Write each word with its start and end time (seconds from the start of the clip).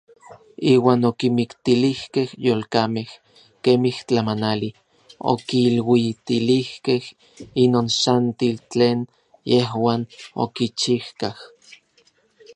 Iuan 0.73 1.01
okimiktilijkej 1.11 2.29
yolkamej 2.47 3.09
kemij 3.63 3.97
tlamanali, 4.07 4.69
okiluitilijkej 5.33 7.03
inon 7.63 7.87
xantil 8.01 8.55
tlen 8.71 8.99
yejuan 9.51 10.01
okichijkaj. 10.43 11.37